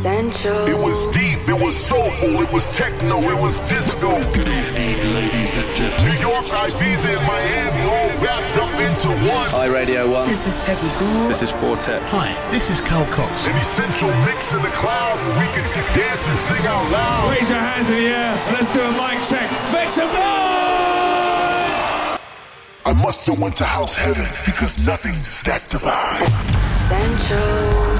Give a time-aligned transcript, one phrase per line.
[0.00, 0.56] Essential.
[0.66, 4.16] It was deep, it was soulful, it was techno, it was disco.
[4.32, 6.08] Good evening, ladies and gentlemen.
[6.08, 9.48] New York, Ibiza, and Miami all wrapped up into one.
[9.52, 10.26] Hi, Radio 1.
[10.30, 11.28] This is Peggy Gou.
[11.28, 12.00] This is Four Tet.
[12.08, 13.44] Hi, this is Carl Cox.
[13.44, 17.36] An essential mix in the cloud where we can dance and sing out loud.
[17.36, 18.32] Raise your hands in the air.
[18.56, 19.52] Let's do a mic check.
[19.70, 20.16] Make some noise!
[22.86, 26.22] I must have went to house heaven because nothing's that divine.
[26.22, 27.90] Essential.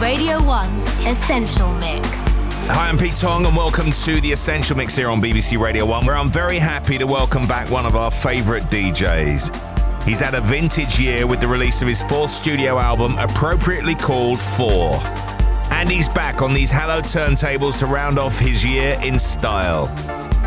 [0.00, 2.26] Radio 1's Essential Mix.
[2.68, 6.06] Hi, I'm Pete Tong, and welcome to the Essential Mix here on BBC Radio 1,
[6.06, 10.02] where I'm very happy to welcome back one of our favourite DJs.
[10.04, 14.40] He's had a vintage year with the release of his fourth studio album, appropriately called
[14.40, 14.94] Four.
[15.70, 19.86] And he's back on these hallowed turntables to round off his year in style.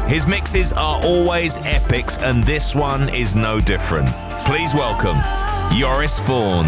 [0.07, 4.09] His mixes are always epics, and this one is no different.
[4.45, 5.42] Please welcome
[5.73, 6.67] Joris Voorn.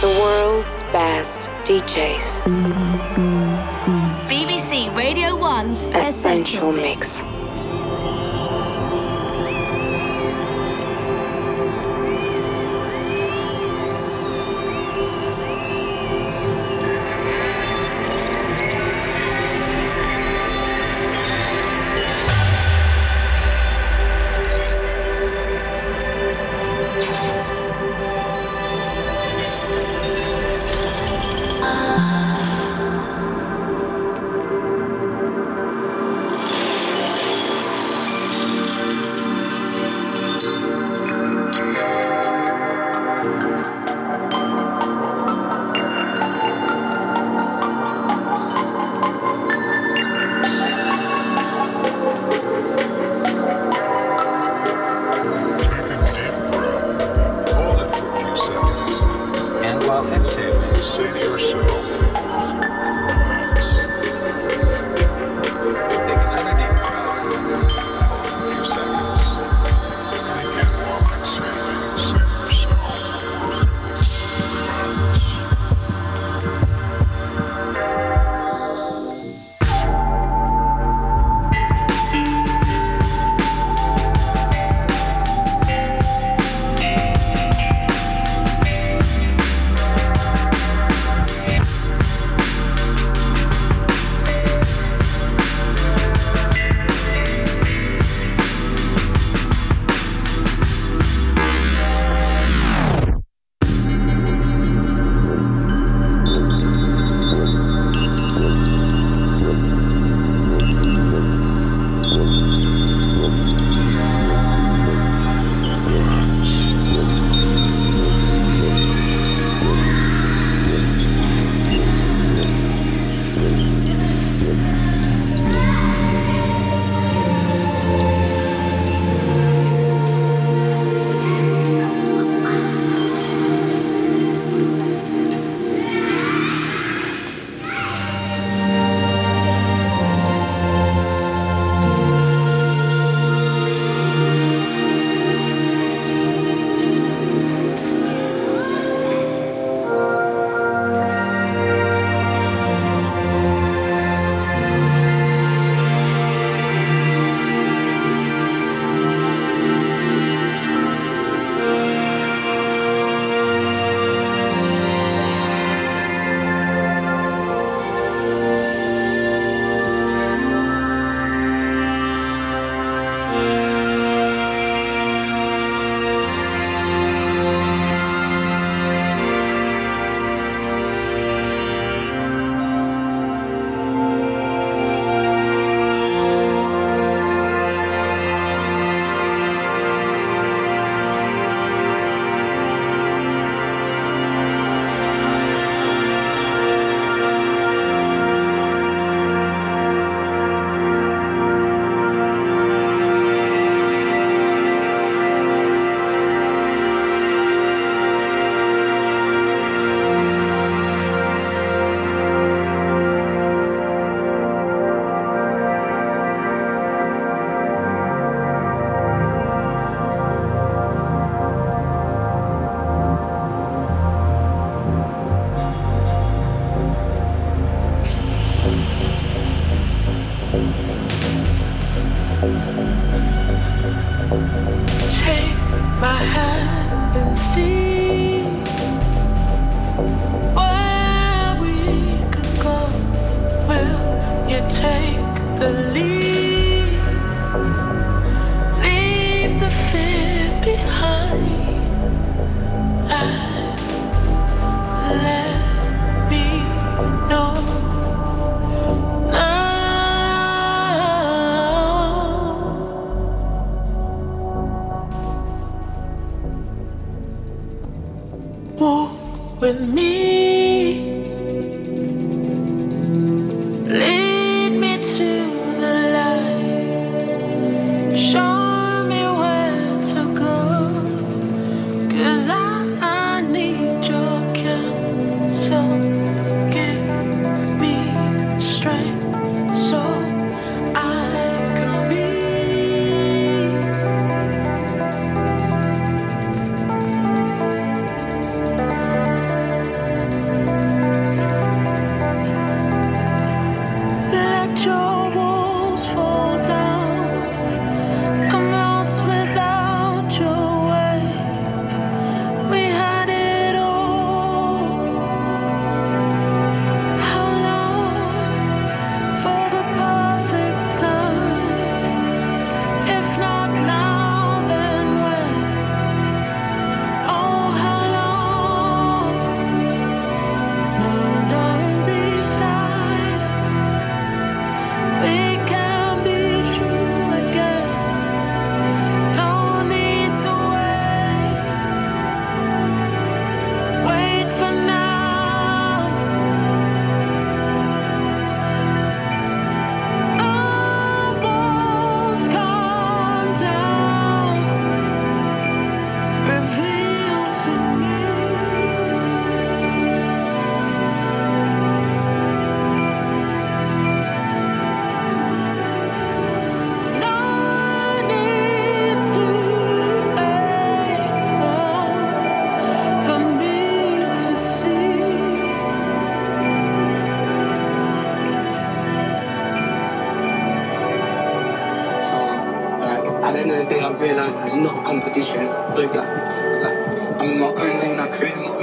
[0.00, 2.42] The world's best DJs.
[4.28, 7.22] BBC Radio 1's Essential Mix.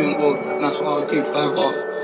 [0.01, 2.00] been walked, and that's what I'll do forever.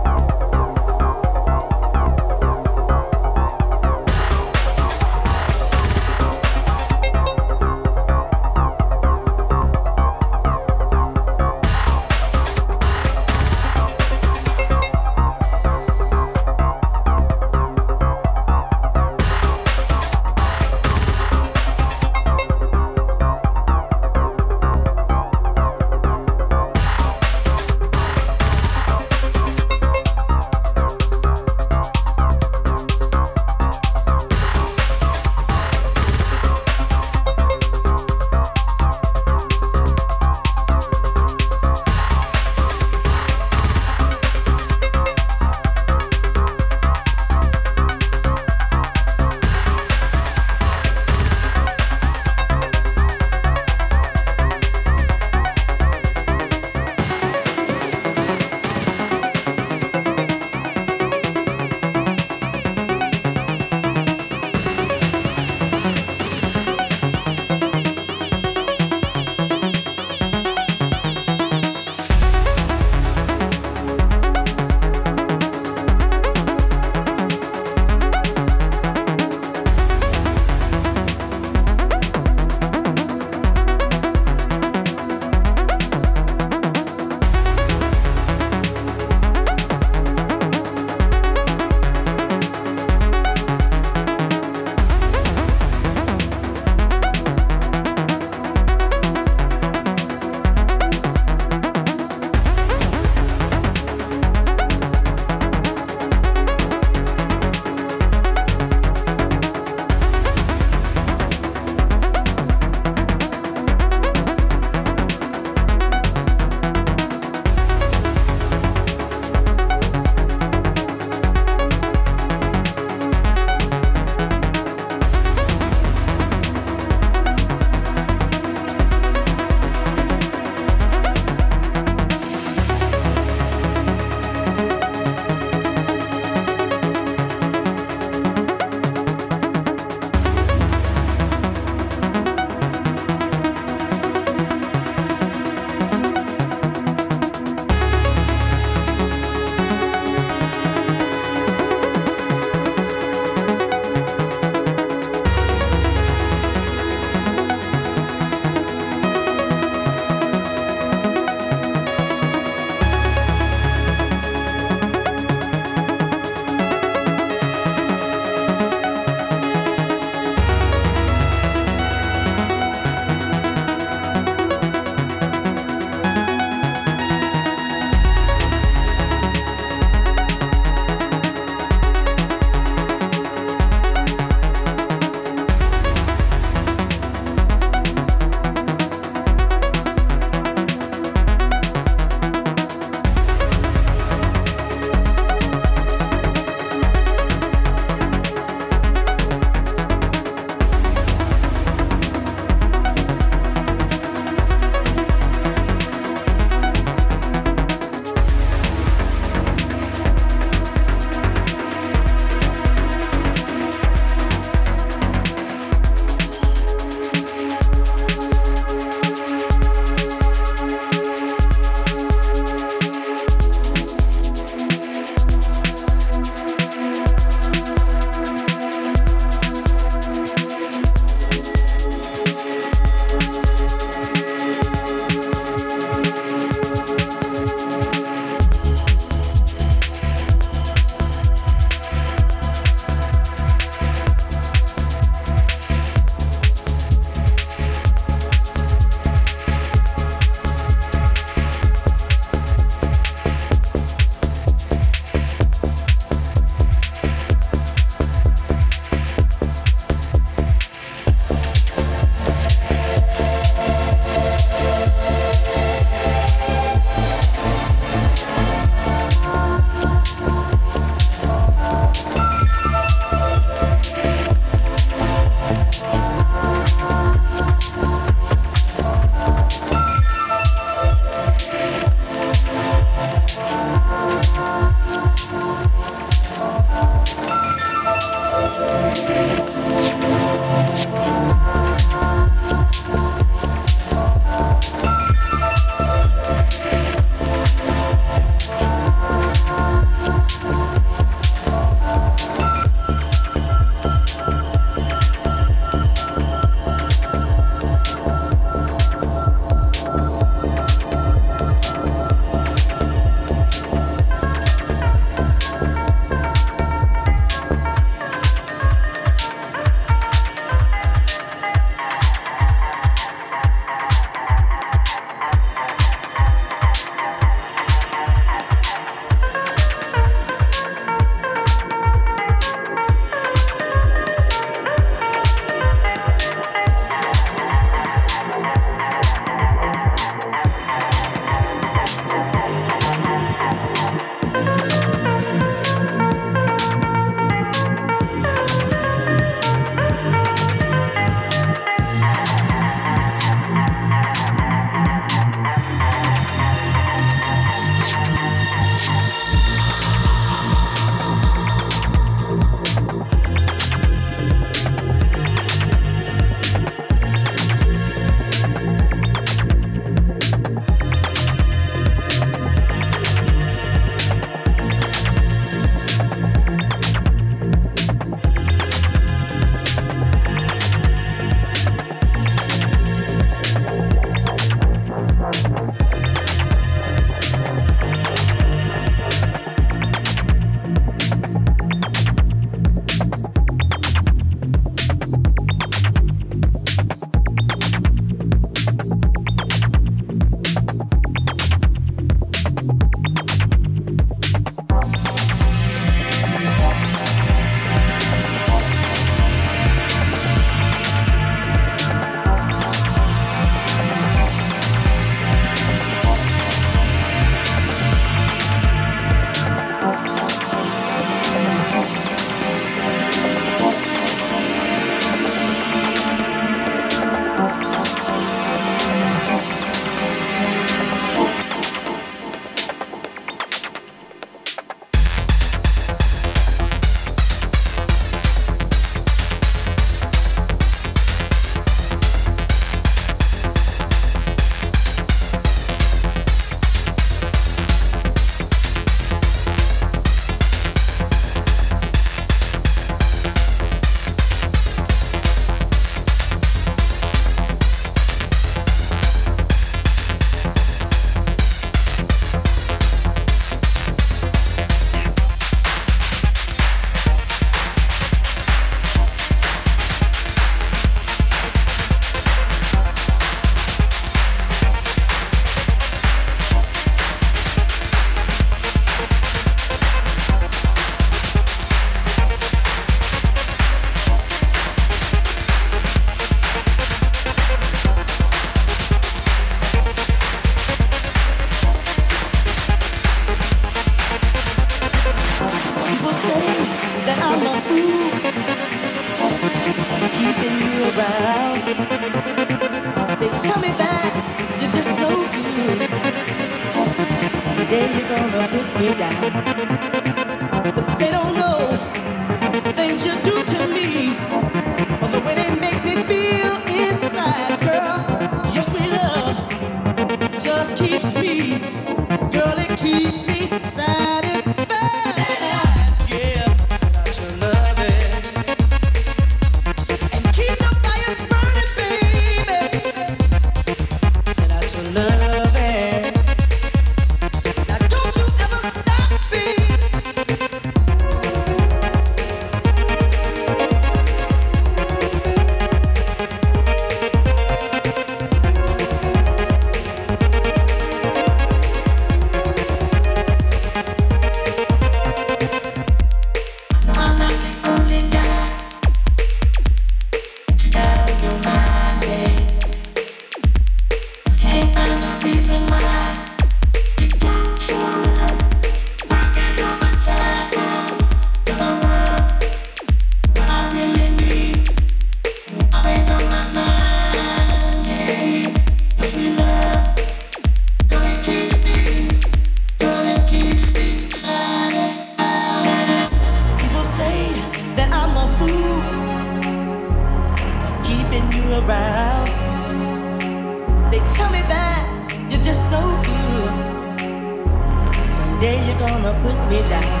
[598.40, 600.00] day you're gonna put me down.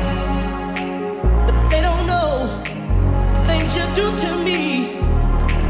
[1.46, 2.44] But they don't know
[3.36, 5.00] the things you do to me,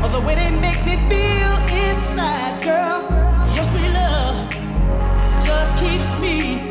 [0.02, 1.52] or the way they make me feel
[1.85, 3.02] inside, girl.
[3.55, 4.37] Yes, we love
[5.40, 6.65] just keeps me.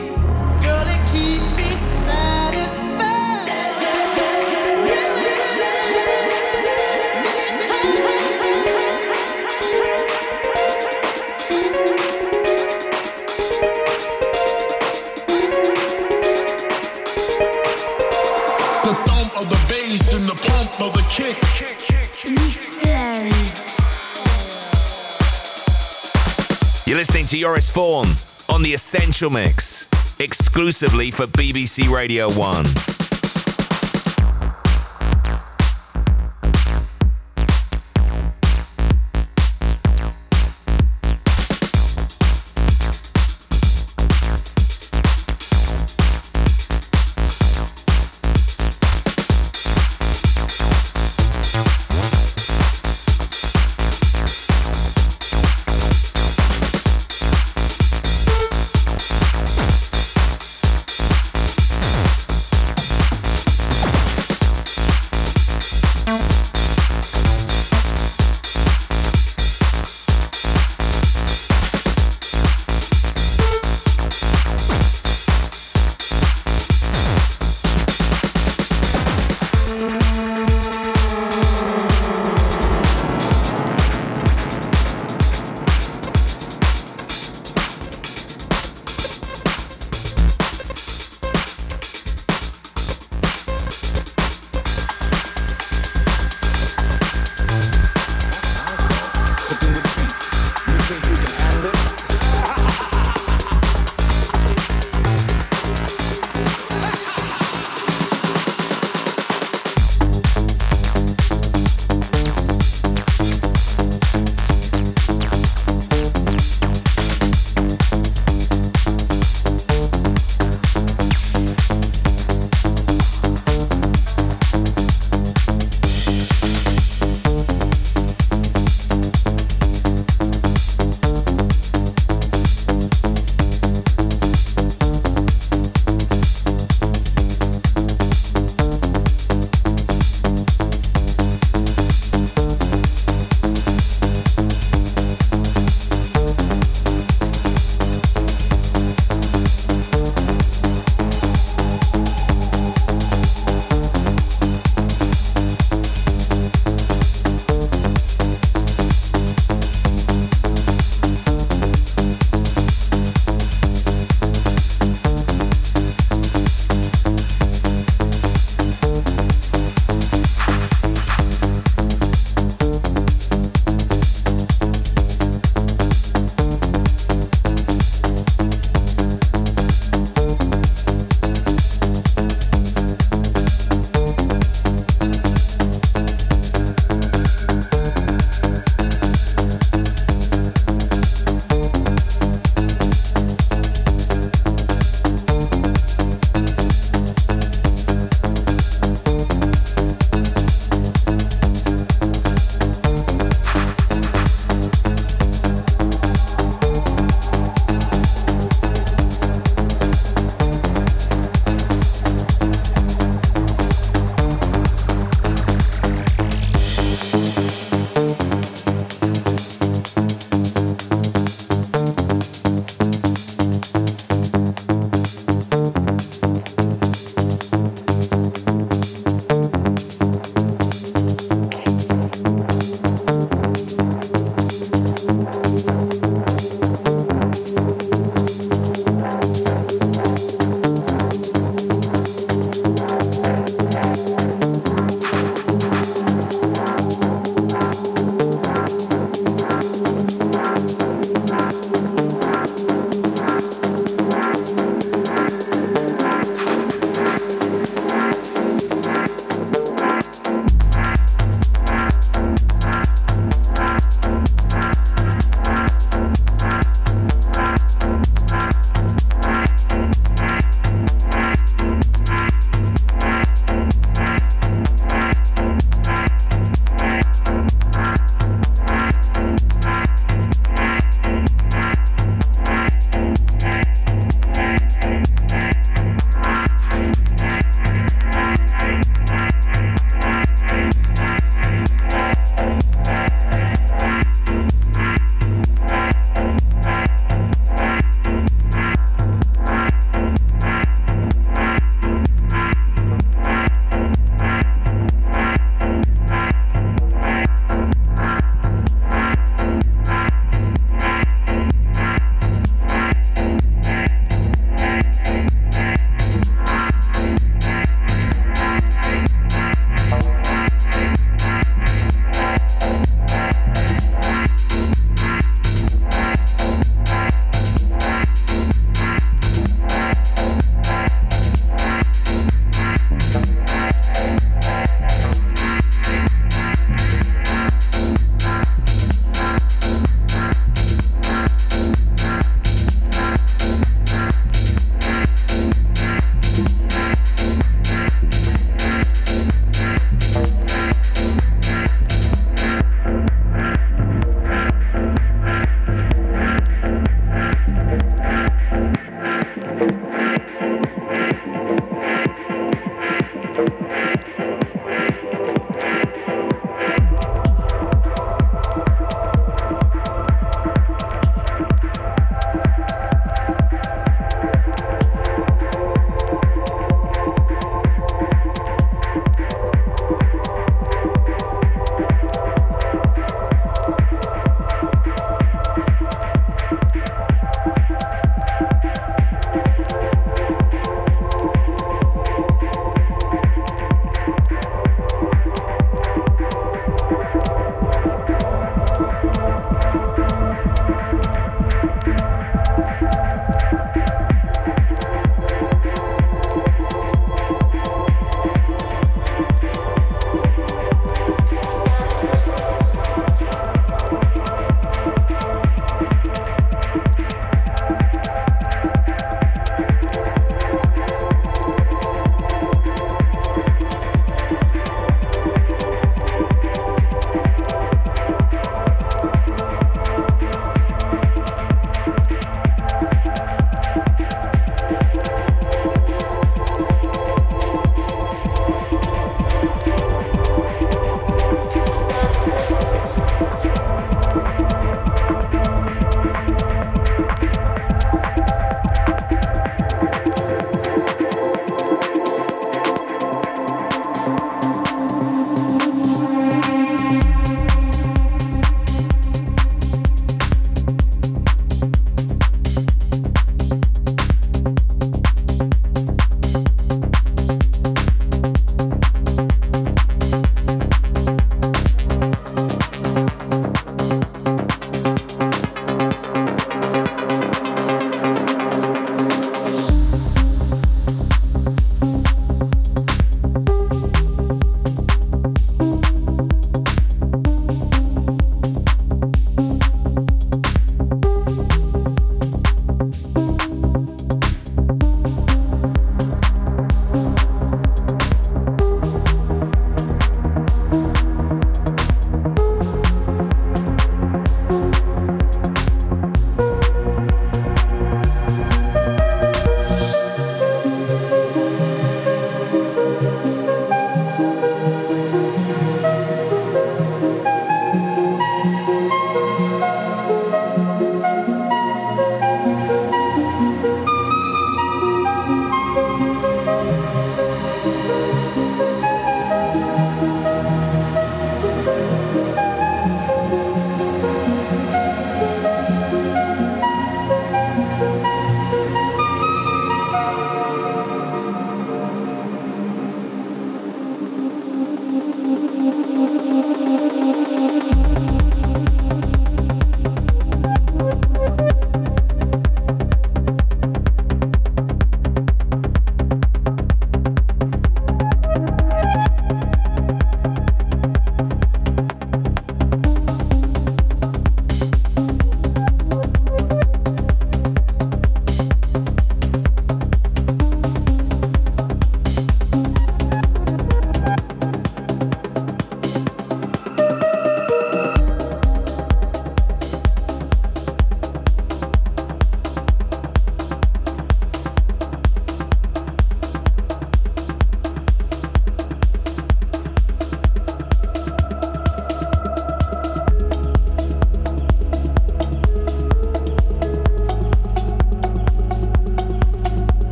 [27.06, 28.08] listening to Joris Voorn
[28.50, 29.88] on The Essential Mix,
[30.18, 32.94] exclusively for BBC Radio 1.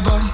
[0.00, 0.33] Together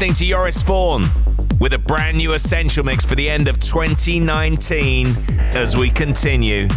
[0.00, 1.04] listening to Joris Voorn
[1.58, 5.08] with a brand new Essential Mix for the end of 2019
[5.52, 6.68] as we continue.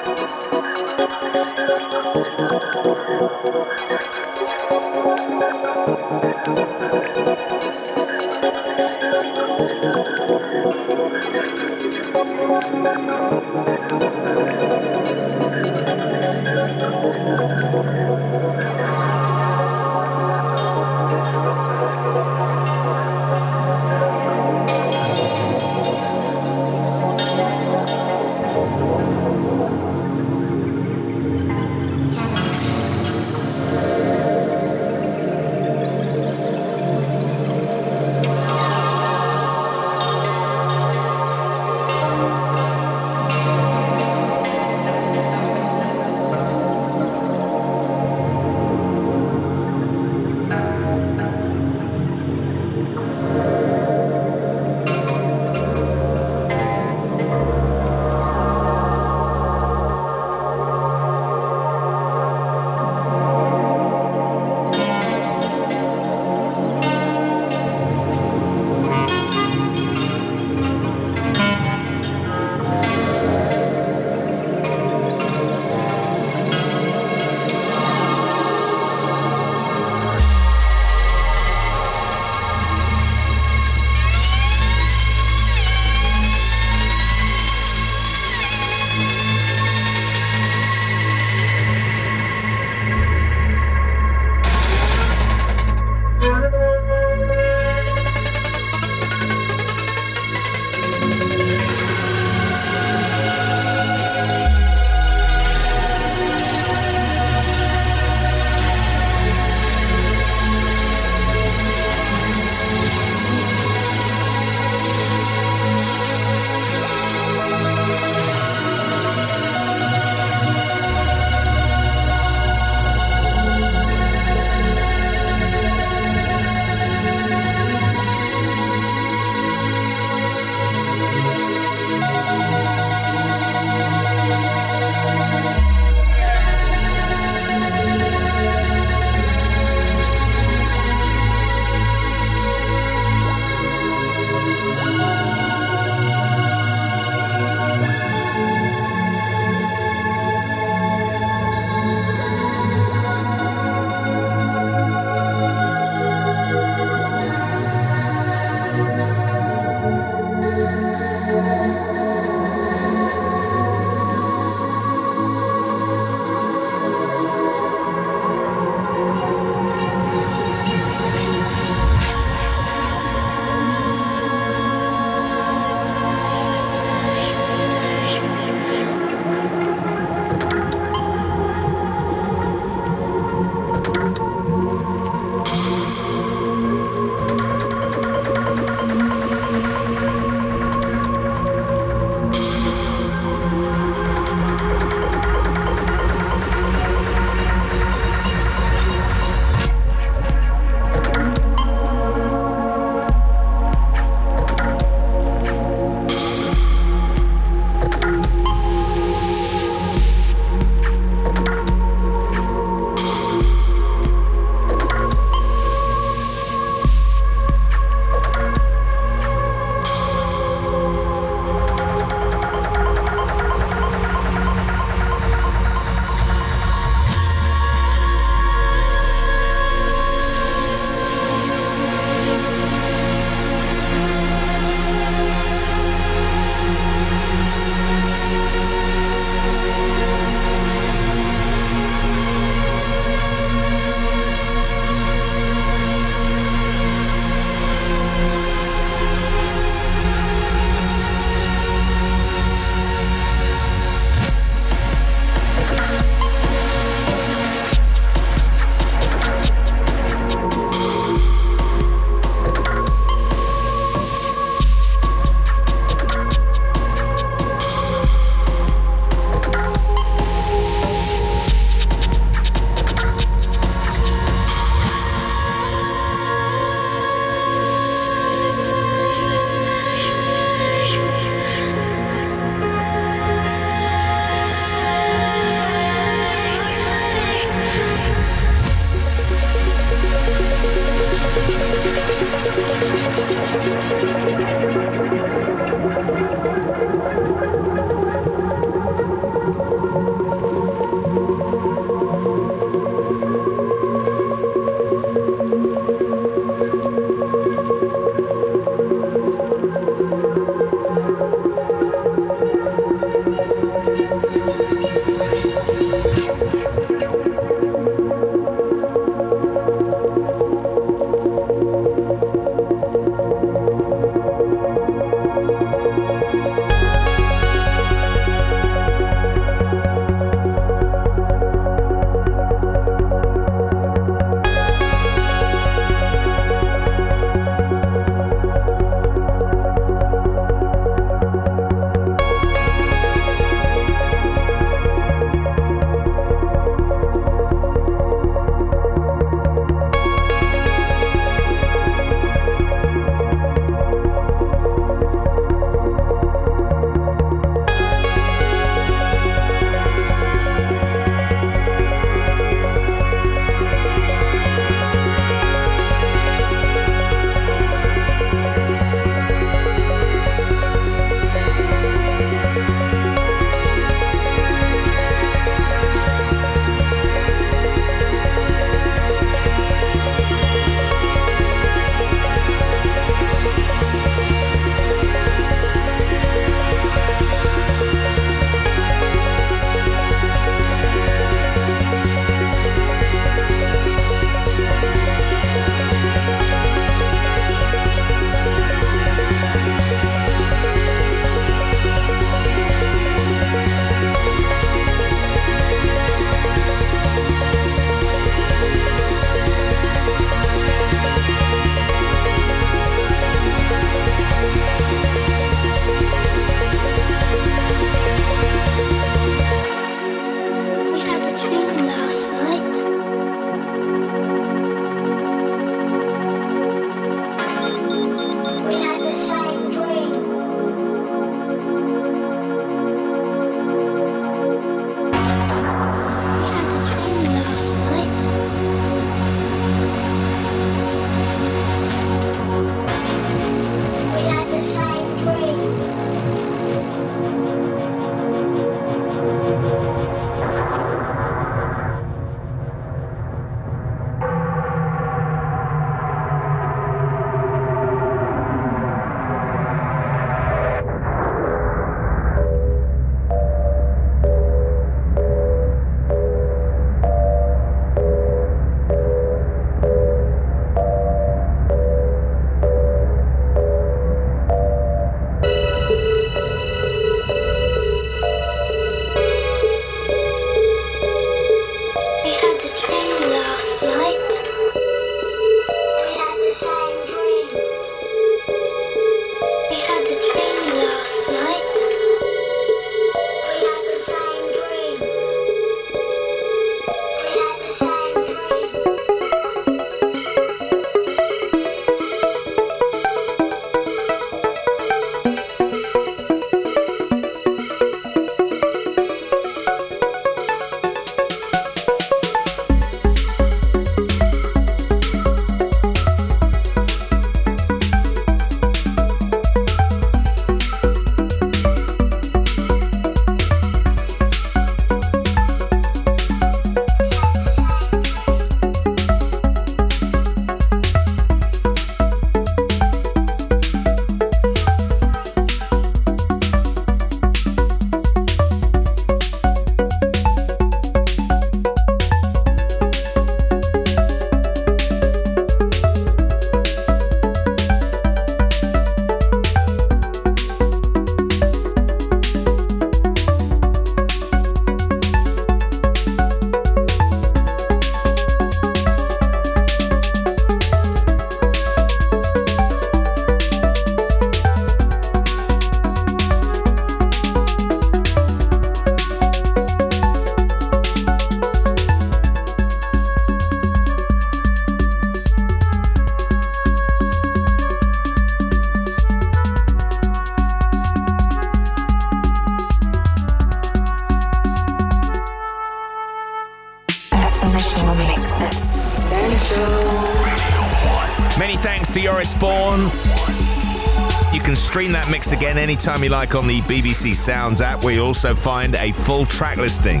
[595.66, 599.56] Anytime you like on the BBC Sounds app, where you also find a full track
[599.56, 600.00] listing.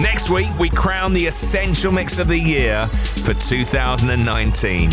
[0.00, 2.86] Next week, we crown the Essential Mix of the Year
[3.24, 4.90] for 2019.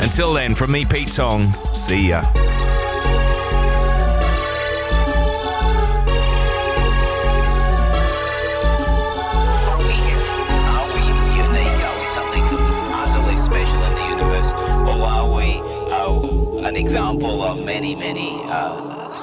[0.00, 2.45] Until then, from me, Pete Tong, see ya.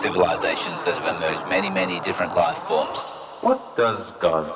[0.04, 3.00] Civilizations that have emerged, many, many different life forms.
[3.40, 4.52] What does God?